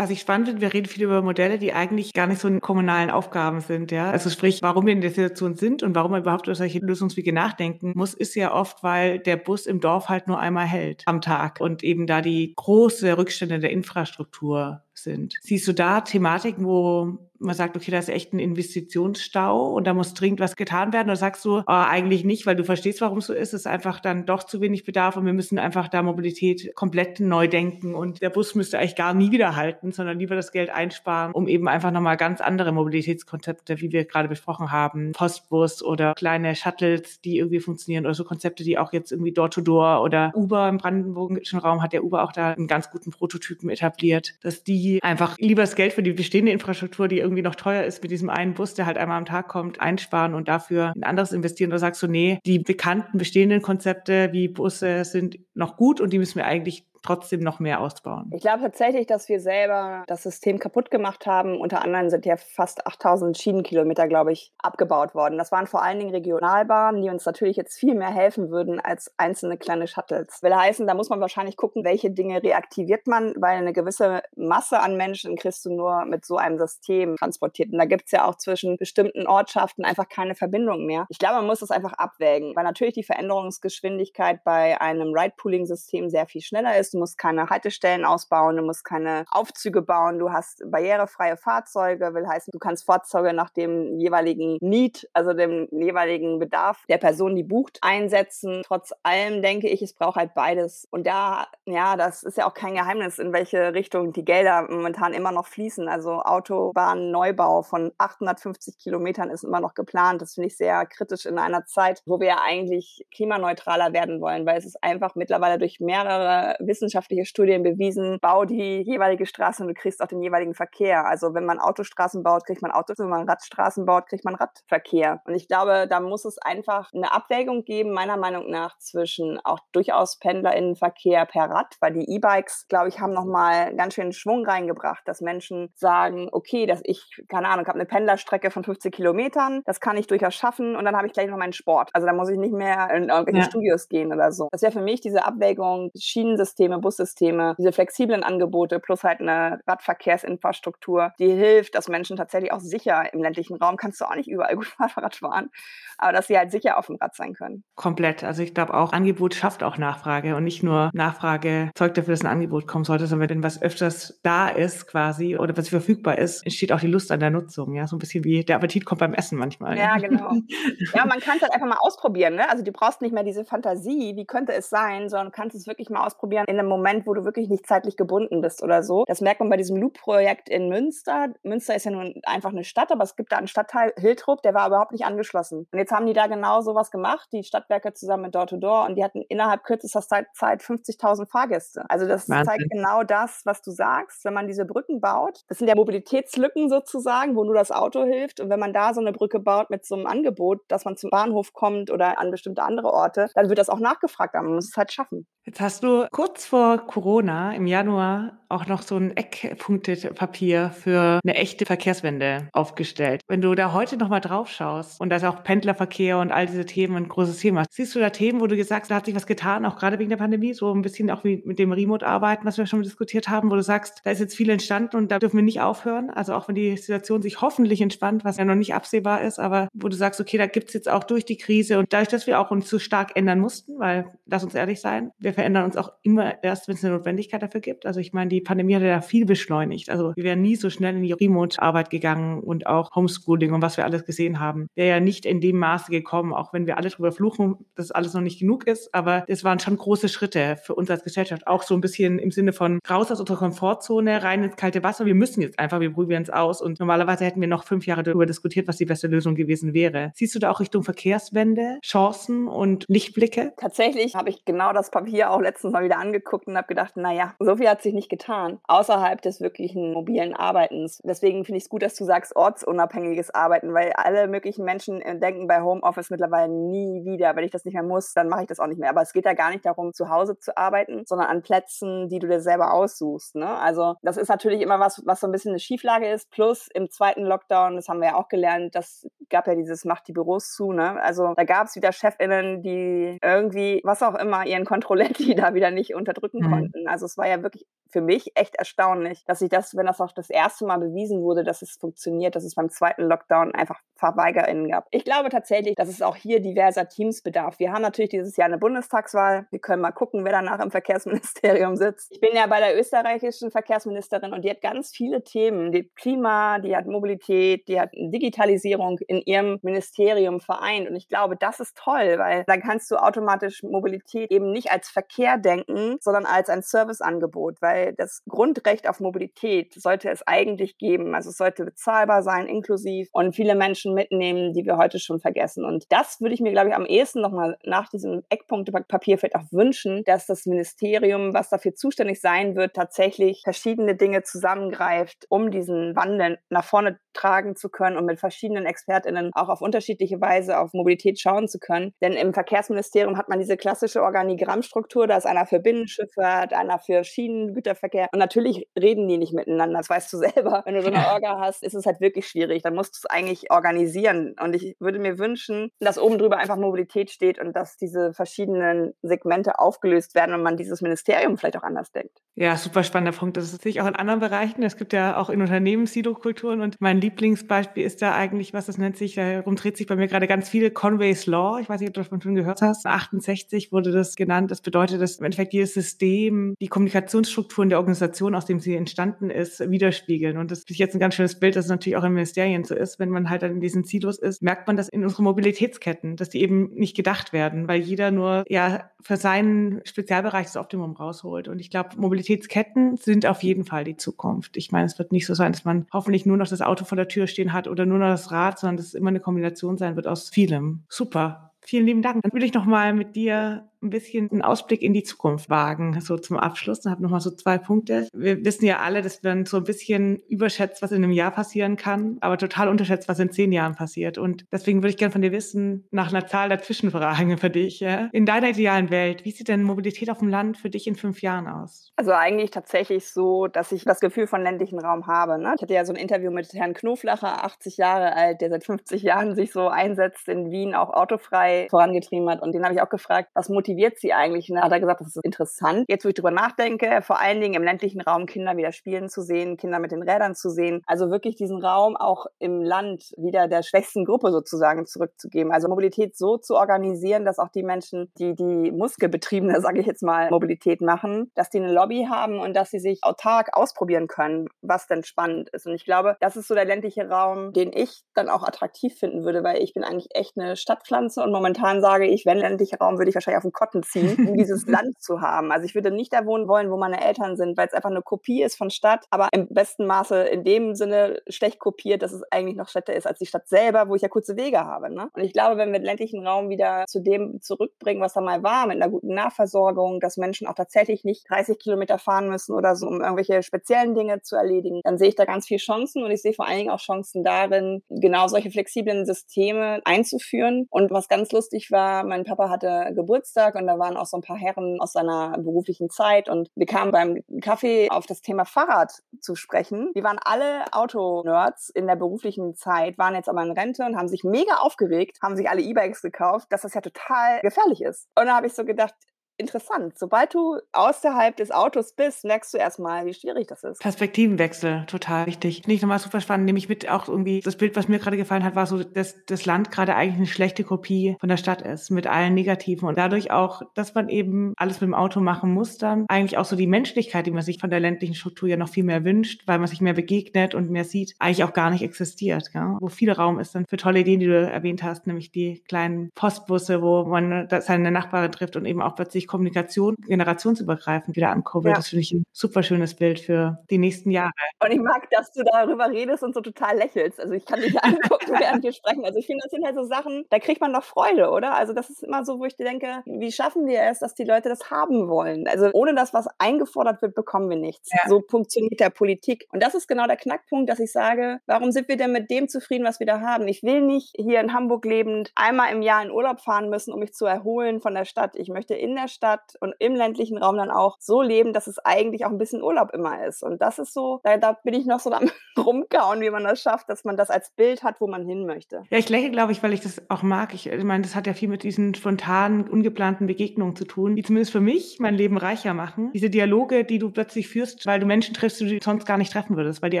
[0.00, 2.62] Was ich spannend finde, wir reden viel über Modelle, die eigentlich gar nicht so in
[2.62, 4.10] kommunalen Aufgaben sind, ja.
[4.10, 7.34] Also sprich, warum wir in der Situation sind und warum man überhaupt über solche Lösungswege
[7.34, 11.20] nachdenken muss, ist ja oft, weil der Bus im Dorf halt nur einmal hält am
[11.20, 15.34] Tag und eben da die große Rückstände der Infrastruktur sind.
[15.40, 19.94] Siehst du da Thematiken, wo man sagt, okay, da ist echt ein Investitionsstau und da
[19.94, 21.08] muss dringend was getan werden?
[21.08, 23.66] Oder sagst du, oh, eigentlich nicht, weil du verstehst, warum es so ist, es ist
[23.66, 27.94] einfach dann doch zu wenig Bedarf und wir müssen einfach da Mobilität komplett neu denken
[27.94, 31.48] und der Bus müsste eigentlich gar nie wieder halten, sondern lieber das Geld einsparen, um
[31.48, 37.22] eben einfach nochmal ganz andere Mobilitätskonzepte, wie wir gerade besprochen haben, Postbus oder kleine Shuttles,
[37.22, 40.76] die irgendwie funktionieren oder so Konzepte, die auch jetzt irgendwie Door-to-Door -Door oder Uber im
[40.76, 45.36] brandenburgischen Raum hat der Uber auch da einen ganz guten Prototypen etabliert, dass die einfach
[45.38, 48.54] lieber das Geld für die bestehende Infrastruktur, die irgendwie noch teuer ist, mit diesem einen
[48.54, 51.70] Bus, der halt einmal am Tag kommt, einsparen und dafür ein anderes investieren?
[51.70, 56.18] Oder sagst du, nee, die bekannten bestehenden Konzepte wie Busse sind noch gut und die
[56.18, 58.30] müssen wir eigentlich trotzdem noch mehr ausbauen?
[58.34, 61.60] Ich glaube tatsächlich, dass wir selber das System kaputt gemacht haben.
[61.60, 65.38] Unter anderem sind ja fast 8000 Schienenkilometer, glaube ich, abgebaut worden.
[65.38, 69.12] Das waren vor allen Dingen Regionalbahnen, die uns natürlich jetzt viel mehr helfen würden als
[69.16, 70.42] einzelne kleine Shuttles.
[70.42, 74.80] Will heißen, da muss man wahrscheinlich gucken, welche Dinge reaktiviert man, weil eine gewisse Masse
[74.80, 77.72] an Menschen kriegst du nur mit so einem System transportiert.
[77.72, 81.06] Und da gibt es ja auch zwischen bestimmten Ortschaften einfach keine Verbindung mehr.
[81.08, 86.26] Ich glaube, man muss das einfach abwägen, weil natürlich die Veränderungsgeschwindigkeit bei einem Ride-Pooling-System sehr
[86.26, 90.62] viel schneller ist du musst keine Haltestellen ausbauen, du musst keine Aufzüge bauen, du hast
[90.70, 96.84] barrierefreie Fahrzeuge, will heißen, du kannst Fahrzeuge nach dem jeweiligen Need, also dem jeweiligen Bedarf
[96.88, 98.62] der Person, die bucht, einsetzen.
[98.64, 100.86] Trotz allem denke ich, es braucht halt beides.
[100.90, 105.12] Und da, ja, das ist ja auch kein Geheimnis, in welche Richtung die Gelder momentan
[105.12, 105.88] immer noch fließen.
[105.88, 110.22] Also Autobahnneubau von 850 Kilometern ist immer noch geplant.
[110.22, 114.46] Das finde ich sehr kritisch in einer Zeit, wo wir ja eigentlich klimaneutraler werden wollen,
[114.46, 119.62] weil es ist einfach mittlerweile durch mehrere Wissenschaftler wissenschaftliche Studien bewiesen, bau die jeweilige Straße
[119.62, 121.06] und du kriegst auch den jeweiligen Verkehr.
[121.06, 125.20] Also wenn man Autostraßen baut, kriegt man Autos, wenn man Radstraßen baut, kriegt man Radverkehr.
[125.24, 129.58] Und ich glaube, da muss es einfach eine Abwägung geben, meiner Meinung nach, zwischen auch
[129.72, 135.06] durchaus PendlerInnenverkehr per Rad, weil die E-Bikes, glaube ich, haben nochmal ganz schön Schwung reingebracht,
[135.06, 139.80] dass Menschen sagen, okay, dass ich, keine Ahnung, habe eine Pendlerstrecke von 50 Kilometern, das
[139.80, 141.90] kann ich durchaus schaffen und dann habe ich gleich noch meinen Sport.
[141.92, 143.44] Also da muss ich nicht mehr in irgendwelche ja.
[143.44, 144.48] Studios gehen oder so.
[144.50, 149.60] Das wäre für mich diese Abwägung, Schienensystem Schienensysteme, Bussysteme, diese flexiblen Angebote plus halt eine
[149.66, 154.28] Radverkehrsinfrastruktur, die hilft, dass Menschen tatsächlich auch sicher im ländlichen Raum, kannst du auch nicht
[154.28, 155.50] überall gut Fahrrad fahren,
[155.98, 157.64] aber dass sie halt sicher auf dem Rad sein können.
[157.74, 158.24] Komplett.
[158.24, 162.22] Also ich glaube auch, Angebot schafft auch Nachfrage und nicht nur Nachfrage zeugt dafür, dass
[162.22, 166.44] ein Angebot kommen sollte, sondern wenn was öfters da ist quasi oder was verfügbar ist,
[166.44, 167.74] entsteht auch die Lust an der Nutzung.
[167.74, 169.76] Ja, so ein bisschen wie der Appetit kommt beim Essen manchmal.
[169.76, 170.32] Ja, genau.
[170.94, 172.34] ja, man kann es halt einfach mal ausprobieren.
[172.34, 172.48] Ne?
[172.48, 175.66] Also du brauchst nicht mehr diese Fantasie, wie könnte es sein, sondern du kannst es
[175.66, 179.04] wirklich mal ausprobieren in einem Moment, wo du wirklich nicht zeitlich gebunden bist oder so.
[179.06, 181.28] Das merkt man bei diesem Loop-Projekt in Münster.
[181.42, 184.54] Münster ist ja nun einfach eine Stadt, aber es gibt da einen Stadtteil Hiltrup, der
[184.54, 185.66] war überhaupt nicht angeschlossen.
[185.70, 188.96] Und jetzt haben die da genau sowas gemacht, die Stadtwerke zusammen mit Door-to-Door, -Door, und
[188.96, 191.84] die hatten innerhalb kürzester Zeit 50.000 Fahrgäste.
[191.88, 192.46] Also das Wahnsinn.
[192.46, 194.24] zeigt genau das, was du sagst.
[194.24, 198.40] Wenn man diese Brücken baut, das sind ja Mobilitätslücken sozusagen, wo nur das Auto hilft.
[198.40, 201.10] Und wenn man da so eine Brücke baut mit so einem Angebot, dass man zum
[201.10, 204.34] Bahnhof kommt oder an bestimmte andere Orte, dann wird das auch nachgefragt.
[204.34, 205.26] Aber man muss es halt schaffen.
[205.46, 211.34] Jetzt hast du kurz vor Corona im Januar auch noch so ein Eckpunktepapier für eine
[211.34, 213.22] echte Verkehrswende aufgestellt.
[213.28, 216.66] Wenn du da heute nochmal drauf schaust und da ist auch Pendlerverkehr und all diese
[216.66, 217.64] Themen ein großes Thema.
[217.70, 219.98] Siehst du da Themen, wo du gesagt hast, da hat sich was getan, auch gerade
[219.98, 223.28] wegen der Pandemie, so ein bisschen auch wie mit dem Remote-Arbeiten, was wir schon diskutiert
[223.28, 226.10] haben, wo du sagst, da ist jetzt viel entstanden und da dürfen wir nicht aufhören.
[226.10, 229.68] Also auch wenn die Situation sich hoffentlich entspannt, was ja noch nicht absehbar ist, aber
[229.72, 232.40] wo du sagst, okay, da gibt's jetzt auch durch die Krise und dadurch, dass wir
[232.40, 235.92] auch uns so stark ändern mussten, weil, lass uns ehrlich sein, wir verändern uns auch
[236.02, 237.86] immer erst, wenn es eine Notwendigkeit dafür gibt.
[237.86, 239.90] Also ich meine, die Pandemie hat ja viel beschleunigt.
[239.90, 243.76] Also wir wären nie so schnell in die Remote-Arbeit gegangen und auch Homeschooling und was
[243.76, 246.88] wir alles gesehen haben, wäre ja nicht in dem Maße gekommen, auch wenn wir alle
[246.88, 248.94] drüber fluchen, dass alles noch nicht genug ist.
[248.94, 251.46] Aber es waren schon große Schritte für uns als Gesellschaft.
[251.46, 255.06] Auch so ein bisschen im Sinne von raus aus unserer Komfortzone, rein ins kalte Wasser.
[255.06, 256.62] Wir müssen jetzt einfach, wir probieren es aus.
[256.62, 260.12] Und normalerweise hätten wir noch fünf Jahre darüber diskutiert, was die beste Lösung gewesen wäre.
[260.14, 263.52] Siehst du da auch Richtung Verkehrswende Chancen und Lichtblicke?
[263.56, 267.34] Tatsächlich habe ich genau das Papier auch letztens mal wieder angeguckt und habe gedacht, naja,
[267.38, 271.00] so viel hat sich nicht getan, außerhalb des wirklichen mobilen Arbeitens.
[271.04, 275.18] Deswegen finde ich es gut, dass du sagst, ortsunabhängiges Arbeiten, weil alle möglichen Menschen äh,
[275.18, 278.48] denken bei Homeoffice mittlerweile nie wieder, wenn ich das nicht mehr muss, dann mache ich
[278.48, 278.90] das auch nicht mehr.
[278.90, 282.18] Aber es geht ja gar nicht darum, zu Hause zu arbeiten, sondern an Plätzen, die
[282.18, 283.34] du dir selber aussuchst.
[283.36, 283.48] Ne?
[283.58, 286.30] Also das ist natürlich immer was, was so ein bisschen eine Schieflage ist.
[286.30, 290.08] Plus im zweiten Lockdown, das haben wir ja auch gelernt, das gab ja dieses Macht
[290.08, 290.72] die Büros zu.
[290.72, 291.00] Ne?
[291.00, 294.64] Also da gab es wieder ChefInnen, die irgendwie, was auch immer, ihren
[295.20, 296.50] Kontrolletti da wieder nicht unterdrücken mhm.
[296.50, 296.88] konnten.
[296.88, 300.12] Also es war ja wirklich für mich echt erstaunlich, dass ich das, wenn das auch
[300.12, 304.68] das erste Mal bewiesen wurde, dass es funktioniert, dass es beim zweiten Lockdown einfach VerweigerInnen
[304.68, 304.86] gab.
[304.90, 307.58] Ich glaube tatsächlich, dass es auch hier diverser Teams bedarf.
[307.58, 309.46] Wir haben natürlich dieses Jahr eine Bundestagswahl.
[309.50, 312.12] Wir können mal gucken, wer danach im Verkehrsministerium sitzt.
[312.12, 315.72] Ich bin ja bei der österreichischen Verkehrsministerin und die hat ganz viele Themen.
[315.72, 320.88] Die Klima, die hat Mobilität, die hat Digitalisierung in ihrem Ministerium vereint.
[320.88, 324.88] Und ich glaube, das ist toll, weil dann kannst du automatisch Mobilität eben nicht als
[325.00, 331.14] Verkehr denken, sondern als ein Serviceangebot, weil das Grundrecht auf Mobilität sollte es eigentlich geben.
[331.14, 335.64] Also es sollte bezahlbar sein, inklusiv und viele Menschen mitnehmen, die wir heute schon vergessen.
[335.64, 339.50] Und das würde ich mir, glaube ich, am ehesten nochmal nach diesem Eckpunktepapier vielleicht auch
[339.50, 345.96] wünschen, dass das Ministerium, was dafür zuständig sein wird, tatsächlich verschiedene Dinge zusammengreift, um diesen
[345.96, 350.72] Wandel nach vorne tragen zu können und mit verschiedenen ExpertInnen auch auf unterschiedliche Weise auf
[350.72, 351.92] Mobilität schauen zu können.
[352.02, 357.04] Denn im Verkehrsministerium hat man diese klassische Organigrammstruktur, da ist einer für Binnenschifffahrt, einer für
[357.04, 359.78] Schienengüterverkehr und natürlich reden die nicht miteinander.
[359.78, 360.62] Das weißt du selber.
[360.64, 362.62] Wenn du so eine Orga hast, ist es halt wirklich schwierig.
[362.62, 364.34] Dann musst du es eigentlich organisieren.
[364.40, 368.92] Und ich würde mir wünschen, dass oben drüber einfach Mobilität steht und dass diese verschiedenen
[369.02, 372.18] Segmente aufgelöst werden und man dieses Ministerium vielleicht auch anders denkt.
[372.34, 373.36] Ja, super spannender Punkt.
[373.36, 374.62] Das sehe ich auch in anderen Bereichen.
[374.62, 378.78] Es gibt ja auch in Unternehmen Silokulturen und mein Lieblingsbeispiel ist da eigentlich, was das
[378.78, 381.58] nennt sich, darum dreht sich bei mir gerade ganz viel Conway's Law.
[381.60, 382.86] Ich weiß nicht, ob du davon schon gehört hast.
[382.86, 384.50] 68 wurde das genannt.
[384.50, 389.30] Das bedeutet, dass im Endeffekt jedes System die Kommunikationsstrukturen der Organisation, aus dem sie entstanden
[389.30, 390.36] ist, widerspiegeln.
[390.36, 392.74] Und das ist jetzt ein ganz schönes Bild, dass es natürlich auch in Ministerien so
[392.74, 392.98] ist.
[392.98, 396.30] Wenn man halt dann in diesen Silos ist, merkt man das in unseren Mobilitätsketten, dass
[396.30, 401.48] die eben nicht gedacht werden, weil jeder nur ja für seinen Spezialbereich das Optimum rausholt.
[401.48, 404.56] Und ich glaube, Mobilitätsketten sind auf jeden Fall die Zukunft.
[404.56, 406.96] Ich meine, es wird nicht so sein, dass man hoffentlich nur noch das Auto vor
[406.96, 409.78] der Tür stehen hat oder nur noch das Rad, sondern dass es immer eine Kombination
[409.78, 410.84] sein wird aus vielem.
[410.88, 411.52] Super.
[411.62, 412.22] Vielen lieben Dank.
[412.22, 416.00] Dann würde ich noch mal mit dir ein bisschen einen Ausblick in die Zukunft wagen,
[416.00, 416.80] so zum Abschluss.
[416.84, 418.08] Ich habe noch mal so zwei Punkte.
[418.12, 421.76] Wir wissen ja alle, dass man so ein bisschen überschätzt, was in einem Jahr passieren
[421.76, 424.18] kann, aber total unterschätzt, was in zehn Jahren passiert.
[424.18, 427.80] Und deswegen würde ich gerne von dir wissen, nach einer Zahl der Zwischenfragen für dich.
[427.80, 428.08] Ja?
[428.12, 431.22] In deiner idealen Welt, wie sieht denn Mobilität auf dem Land für dich in fünf
[431.22, 431.92] Jahren aus?
[431.96, 435.38] Also eigentlich tatsächlich so, dass ich das Gefühl von ländlichen Raum habe.
[435.38, 435.54] Ne?
[435.56, 439.02] Ich hatte ja so ein Interview mit Herrn Knoflacher, 80 Jahre alt, der seit 50
[439.02, 442.42] Jahren sich so einsetzt, in Wien auch autofrei vorangetrieben hat.
[442.42, 444.50] Und den habe ich auch gefragt, was motiviert motiviert sie eigentlich?
[444.50, 445.84] Und hat er gesagt, das ist interessant.
[445.88, 449.22] Jetzt, wo ich drüber nachdenke, vor allen Dingen im ländlichen Raum Kinder wieder spielen zu
[449.22, 450.82] sehen, Kinder mit den Rädern zu sehen.
[450.86, 455.52] Also wirklich diesen Raum auch im Land wieder der schwächsten Gruppe sozusagen zurückzugeben.
[455.52, 460.02] Also Mobilität so zu organisieren, dass auch die Menschen, die die muskelbetriebene, sage ich jetzt
[460.02, 464.48] mal, Mobilität machen, dass die eine Lobby haben und dass sie sich autark ausprobieren können,
[464.62, 465.66] was denn spannend ist.
[465.66, 469.24] Und ich glaube, das ist so der ländliche Raum, den ich dann auch attraktiv finden
[469.24, 472.98] würde, weil ich bin eigentlich echt eine Stadtpflanze und momentan sage ich, wenn ländlicher Raum,
[472.98, 475.52] würde ich wahrscheinlich auf den Kotten ziehen, um dieses Land zu haben.
[475.52, 478.00] Also ich würde nicht da wohnen wollen, wo meine Eltern sind, weil es einfach eine
[478.00, 482.22] Kopie ist von Stadt, aber im besten Maße in dem Sinne schlecht kopiert, dass es
[482.30, 484.92] eigentlich noch schlechter ist als die Stadt selber, wo ich ja kurze Wege habe.
[484.92, 485.10] Ne?
[485.12, 488.42] Und ich glaube, wenn wir den ländlichen Raum wieder zu dem zurückbringen, was da mal
[488.42, 492.76] war, mit einer guten Nahversorgung, dass Menschen auch tatsächlich nicht 30 Kilometer fahren müssen oder
[492.76, 496.10] so, um irgendwelche speziellen Dinge zu erledigen, dann sehe ich da ganz viel Chancen und
[496.10, 500.66] ich sehe vor allen Dingen auch Chancen darin, genau solche flexiblen Systeme einzuführen.
[500.70, 504.22] Und was ganz lustig war, mein Papa hatte Geburtstag und da waren auch so ein
[504.22, 508.92] paar Herren aus seiner beruflichen Zeit und wir kamen beim Kaffee auf das Thema Fahrrad
[509.20, 509.92] zu sprechen.
[509.94, 514.08] Die waren alle Autonerds in der beruflichen Zeit, waren jetzt aber in Rente und haben
[514.08, 518.08] sich mega aufgeregt, haben sich alle E-Bikes gekauft, dass das ja total gefährlich ist.
[518.18, 518.94] Und da habe ich so gedacht,
[519.40, 519.98] interessant.
[519.98, 523.80] Sobald du außerhalb des Autos bist, merkst du erstmal, wie schwierig das ist.
[523.80, 525.66] Perspektivenwechsel, total wichtig.
[525.66, 528.44] Nicht nochmal super spannend, nehme ich mit auch irgendwie, das Bild, was mir gerade gefallen
[528.44, 531.90] hat, war so, dass das Land gerade eigentlich eine schlechte Kopie von der Stadt ist,
[531.90, 535.78] mit allen Negativen und dadurch auch, dass man eben alles mit dem Auto machen muss,
[535.78, 538.68] dann eigentlich auch so die Menschlichkeit, die man sich von der ländlichen Struktur ja noch
[538.68, 541.82] viel mehr wünscht, weil man sich mehr begegnet und mehr sieht, eigentlich auch gar nicht
[541.82, 542.52] existiert.
[542.52, 542.76] Gell?
[542.80, 546.10] Wo viel Raum ist dann für tolle Ideen, die du erwähnt hast, nämlich die kleinen
[546.14, 551.72] Postbusse, wo man seine Nachbarin trifft und eben auch plötzlich Kommunikation generationsübergreifend wieder ankurbelt.
[551.72, 551.76] Ja.
[551.76, 554.32] Das finde ich ein super schönes Bild für die nächsten Jahre.
[554.62, 557.20] Und ich mag, dass du darüber redest und so total lächelst.
[557.20, 559.04] Also ich kann dich angucken, während wir sprechen.
[559.04, 561.54] Also ich finde, das sind halt so Sachen, da kriegt man doch Freude, oder?
[561.54, 564.48] Also das ist immer so, wo ich denke, wie schaffen wir es, dass die Leute
[564.48, 565.46] das haben wollen?
[565.46, 567.90] Also ohne das, was eingefordert wird, bekommen wir nichts.
[567.92, 568.08] Ja.
[568.08, 569.46] So funktioniert der Politik.
[569.52, 572.48] Und das ist genau der Knackpunkt, dass ich sage, warum sind wir denn mit dem
[572.48, 573.46] zufrieden, was wir da haben?
[573.46, 576.98] Ich will nicht hier in Hamburg lebend einmal im Jahr in Urlaub fahren müssen, um
[576.98, 578.34] mich zu erholen von der Stadt.
[578.34, 581.66] Ich möchte in der Stadt Stadt und im ländlichen Raum dann auch so leben, dass
[581.66, 583.42] es eigentlich auch ein bisschen Urlaub immer ist.
[583.42, 586.62] Und das ist so, da, da bin ich noch so am rumkauen, wie man das
[586.62, 588.82] schafft, dass man das als Bild hat, wo man hin möchte.
[588.88, 590.54] Ja, ich lächle, glaube ich, weil ich das auch mag.
[590.54, 594.22] Ich, ich meine, das hat ja viel mit diesen spontanen, ungeplanten Begegnungen zu tun, die
[594.22, 596.10] zumindest für mich mein Leben reicher machen.
[596.14, 599.32] Diese Dialoge, die du plötzlich führst, weil du Menschen triffst, die du sonst gar nicht
[599.32, 600.00] treffen würdest, weil die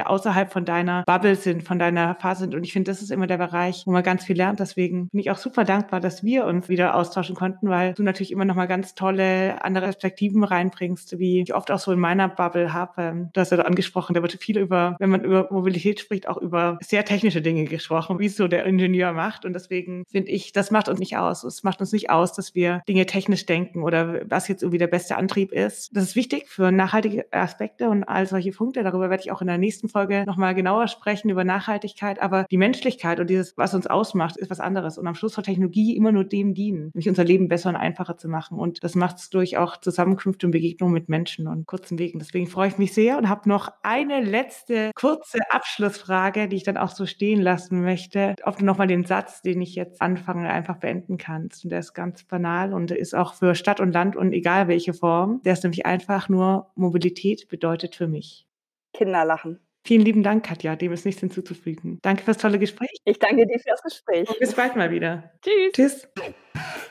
[0.00, 2.54] außerhalb von deiner Bubble sind, von deiner Phase sind.
[2.54, 4.60] Und ich finde, das ist immer der Bereich, wo man ganz viel lernt.
[4.60, 8.32] Deswegen bin ich auch super dankbar, dass wir uns wieder austauschen konnten, weil du natürlich
[8.32, 12.28] immer noch mal ganz tolle andere Perspektiven reinbringst, wie ich oft auch so in meiner
[12.28, 12.92] Bubble habe.
[13.02, 16.36] Ähm, du hast ja angesprochen, da wird viel über, wenn man über Mobilität spricht, auch
[16.36, 19.46] über sehr technische Dinge gesprochen, wie es so der Ingenieur macht.
[19.46, 21.44] Und deswegen finde ich, das macht uns nicht aus.
[21.44, 24.86] Es macht uns nicht aus, dass wir Dinge technisch denken oder was jetzt irgendwie der
[24.86, 25.96] beste Antrieb ist.
[25.96, 28.82] Das ist wichtig für nachhaltige Aspekte und all solche Punkte.
[28.82, 32.20] Darüber werde ich auch in der nächsten Folge nochmal genauer sprechen über Nachhaltigkeit.
[32.20, 34.98] Aber die Menschlichkeit und dieses, was uns ausmacht, ist was anderes.
[34.98, 38.18] Und am Schluss soll Technologie immer nur dem dienen, nämlich unser Leben besser und einfacher
[38.18, 38.58] zu machen.
[38.58, 42.18] Und das macht es durch auch Zusammenkünfte und Begegnungen mit Menschen und kurzen Wegen.
[42.18, 46.76] Deswegen freue ich mich sehr und habe noch eine letzte kurze Abschlussfrage, die ich dann
[46.76, 48.34] auch so stehen lassen möchte.
[48.44, 51.64] Ob du nochmal den Satz, den ich jetzt anfange, einfach beenden kannst.
[51.64, 54.94] Und der ist ganz banal und ist auch für Stadt und Land und egal welche
[54.94, 55.40] Form.
[55.44, 58.46] Der ist nämlich einfach nur Mobilität bedeutet für mich.
[58.92, 59.60] Kinder lachen.
[59.84, 60.76] Vielen lieben Dank, Katja.
[60.76, 61.98] Dem ist nichts hinzuzufügen.
[62.02, 62.90] Danke fürs tolle Gespräch.
[63.04, 64.28] Ich danke dir für das Gespräch.
[64.28, 65.32] Und bis bald mal wieder.
[65.42, 66.06] Tschüss.
[66.14, 66.90] Tschüss.